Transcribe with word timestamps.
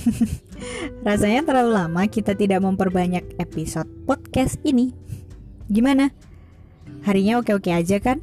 Rasanya 1.06 1.42
terlalu 1.44 1.70
lama 1.74 2.02
kita 2.08 2.32
tidak 2.36 2.64
memperbanyak 2.64 3.36
episode 3.38 3.88
podcast 4.08 4.58
ini. 4.64 4.94
Gimana? 5.68 6.12
Harinya 7.02 7.42
oke-oke 7.42 7.70
aja 7.72 7.98
kan? 7.98 8.22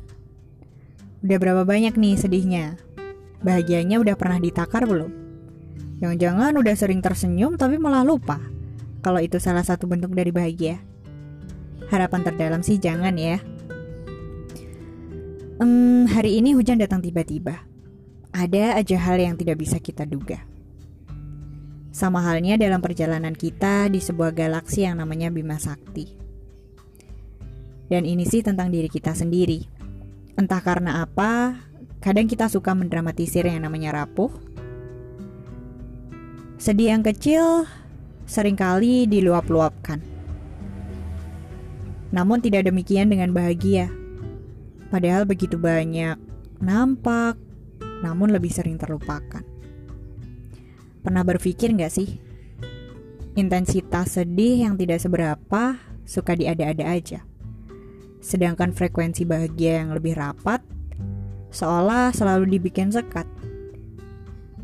Udah 1.19 1.37
berapa 1.37 1.63
banyak 1.67 1.99
nih 1.99 2.15
sedihnya? 2.15 2.79
Bahagianya 3.43 3.99
udah 3.99 4.15
pernah 4.15 4.39
ditakar 4.39 4.87
belum? 4.87 5.11
Jangan-jangan 5.99 6.55
udah 6.55 6.75
sering 6.79 7.03
tersenyum 7.03 7.59
tapi 7.59 7.75
malah 7.75 8.07
lupa 8.07 8.39
kalau 9.03 9.19
itu 9.19 9.39
salah 9.39 9.63
satu 9.63 9.87
bentuk 9.87 10.15
dari 10.15 10.31
bahagia. 10.31 10.79
Harapan 11.91 12.21
terdalam 12.23 12.61
sih 12.63 12.79
jangan 12.79 13.15
ya. 13.19 13.39
Hmm, 15.59 16.07
hari 16.07 16.39
ini 16.39 16.55
hujan 16.55 16.79
datang 16.79 17.03
tiba-tiba. 17.03 17.67
Ada 18.31 18.79
aja 18.79 18.95
hal 18.95 19.19
yang 19.19 19.35
tidak 19.35 19.59
bisa 19.59 19.75
kita 19.81 20.07
duga. 20.07 20.39
Sama 21.89 22.21
halnya 22.21 22.53
dalam 22.55 22.85
perjalanan 22.85 23.33
kita 23.33 23.89
di 23.89 23.97
sebuah 23.97 24.29
galaksi 24.33 24.85
yang 24.85 25.01
namanya 25.01 25.33
Bima 25.33 25.57
Sakti. 25.57 26.05
Dan 27.89 28.05
ini 28.05 28.23
sih 28.29 28.45
tentang 28.45 28.69
diri 28.69 28.85
kita 28.85 29.17
sendiri. 29.17 29.65
Entah 30.37 30.61
karena 30.61 31.01
apa, 31.01 31.57
kadang 31.97 32.29
kita 32.29 32.45
suka 32.45 32.77
mendramatisir 32.77 33.49
yang 33.49 33.65
namanya 33.65 34.05
rapuh. 34.05 34.29
Sedih 36.61 36.93
yang 36.93 37.01
kecil 37.01 37.65
sering 38.29 38.53
kali 38.53 39.09
diluap-luapkan. 39.09 39.97
Namun 42.13 42.45
tidak 42.45 42.69
demikian 42.69 43.09
dengan 43.09 43.33
bahagia. 43.33 43.89
Padahal 44.93 45.25
begitu 45.25 45.57
banyak 45.57 46.17
nampak, 46.61 47.37
namun 48.05 48.29
lebih 48.29 48.53
sering 48.53 48.77
terlupakan. 48.77 49.41
Pernah 50.99 51.23
berpikir 51.23 51.71
nggak 51.71 51.93
sih? 51.93 52.19
Intensitas 53.39 54.19
sedih 54.19 54.67
yang 54.67 54.75
tidak 54.75 54.99
seberapa 54.99 55.79
suka 56.03 56.35
diada-ada 56.35 56.83
aja. 56.91 57.23
Sedangkan 58.19 58.75
frekuensi 58.75 59.23
bahagia 59.23 59.85
yang 59.85 59.95
lebih 59.95 60.19
rapat 60.19 60.59
seolah 61.49 62.11
selalu 62.11 62.59
dibikin 62.59 62.91
sekat. 62.91 63.25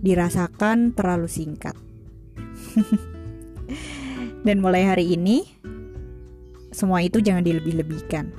Dirasakan 0.04 0.94
terlalu 0.94 1.32
singkat. 1.32 1.74
Dan 4.46 4.62
mulai 4.62 4.86
hari 4.86 5.18
ini, 5.18 5.50
semua 6.70 7.02
itu 7.02 7.18
jangan 7.24 7.42
dilebih-lebihkan. 7.42 8.30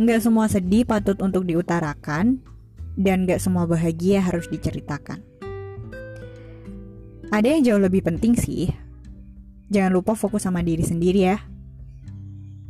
Nggak 0.00 0.20
semua 0.24 0.50
sedih 0.50 0.82
patut 0.82 1.20
untuk 1.22 1.46
diutarakan, 1.46 2.42
dan 2.96 3.28
nggak 3.28 3.38
semua 3.38 3.68
bahagia 3.68 4.24
harus 4.24 4.48
diceritakan. 4.48 5.20
Ada 7.26 7.58
yang 7.58 7.62
jauh 7.66 7.82
lebih 7.82 8.06
penting 8.06 8.38
sih. 8.38 8.70
Jangan 9.66 9.90
lupa 9.90 10.14
fokus 10.14 10.46
sama 10.46 10.62
diri 10.62 10.86
sendiri 10.86 11.26
ya. 11.26 11.42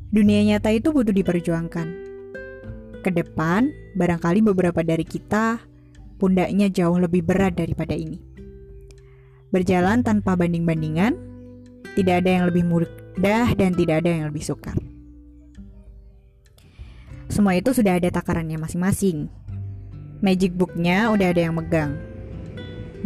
Dunia 0.08 0.40
nyata 0.48 0.72
itu 0.72 0.96
butuh 0.96 1.12
diperjuangkan. 1.12 1.88
Ke 3.04 3.10
depan, 3.12 3.68
barangkali 4.00 4.40
beberapa 4.40 4.80
dari 4.80 5.04
kita 5.04 5.60
pundaknya 6.16 6.72
jauh 6.72 6.96
lebih 6.96 7.20
berat 7.20 7.52
daripada 7.60 7.92
ini. 7.92 8.16
Berjalan 9.52 10.00
tanpa 10.00 10.40
banding-bandingan, 10.40 11.12
tidak 11.92 12.24
ada 12.24 12.30
yang 12.40 12.44
lebih 12.48 12.64
mudah 12.64 13.52
dan 13.52 13.76
tidak 13.76 14.00
ada 14.00 14.08
yang 14.08 14.24
lebih 14.32 14.40
sukar. 14.40 14.80
Semua 17.28 17.60
itu 17.60 17.76
sudah 17.76 18.00
ada 18.00 18.08
takarannya 18.08 18.56
masing-masing. 18.56 19.28
Magic 20.24 20.56
booknya 20.56 21.12
udah 21.12 21.28
ada 21.28 21.44
yang 21.44 21.60
megang 21.60 22.15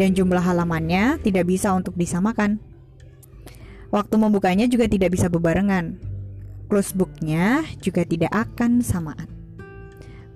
dan 0.00 0.16
jumlah 0.16 0.40
halamannya 0.40 1.20
tidak 1.20 1.44
bisa 1.44 1.76
untuk 1.76 1.92
disamakan. 1.92 2.56
Waktu 3.92 4.16
membukanya 4.16 4.64
juga 4.64 4.88
tidak 4.88 5.12
bisa 5.12 5.28
bebarengan. 5.28 6.00
Close 6.72 6.96
booknya 6.96 7.68
juga 7.84 8.08
tidak 8.08 8.32
akan 8.32 8.80
samaan. 8.80 9.28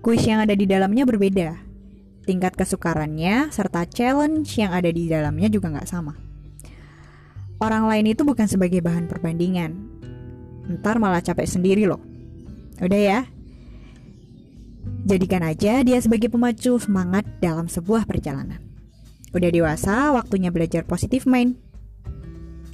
Kuis 0.05 0.21
yang 0.29 0.45
ada 0.45 0.53
di 0.53 0.69
dalamnya 0.69 1.09
berbeda. 1.09 1.57
Tingkat 2.29 2.61
kesukarannya 2.61 3.49
serta 3.49 3.89
challenge 3.89 4.61
yang 4.61 4.77
ada 4.77 4.93
di 4.93 5.09
dalamnya 5.09 5.49
juga 5.49 5.73
nggak 5.73 5.89
sama. 5.89 6.13
Orang 7.57 7.89
lain 7.89 8.13
itu 8.13 8.21
bukan 8.21 8.45
sebagai 8.45 8.85
bahan 8.85 9.09
perbandingan. 9.09 9.73
Ntar 10.69 11.01
malah 11.01 11.25
capek 11.25 11.49
sendiri 11.49 11.89
loh. 11.89 12.05
Udah 12.85 13.01
ya, 13.01 13.21
Jadikan 15.05 15.45
aja 15.45 15.85
dia 15.85 15.99
sebagai 16.01 16.33
pemacu 16.33 16.81
semangat 16.81 17.25
dalam 17.41 17.69
sebuah 17.69 18.05
perjalanan. 18.05 18.74
Udah 19.35 19.51
dewasa, 19.51 20.15
waktunya 20.15 20.55
belajar 20.55 20.87
positif 20.87 21.27
main. 21.27 21.59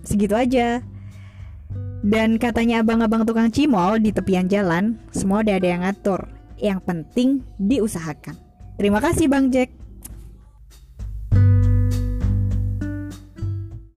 Segitu 0.04 0.37
aja. 0.37 0.84
Dan 2.00 2.41
katanya 2.41 2.84
abang-abang 2.84 3.25
tukang 3.25 3.53
cimol 3.53 4.00
di 4.00 4.12
tepian 4.12 4.48
jalan, 4.48 4.97
semua 5.12 5.41
udah 5.41 5.56
ada 5.56 5.69
yang 5.69 5.82
ngatur. 5.84 6.28
Yang 6.60 6.81
penting 6.84 7.28
diusahakan. 7.56 8.37
Terima 8.76 9.00
kasih 9.00 9.28
Bang 9.28 9.49
Jack. 9.49 9.72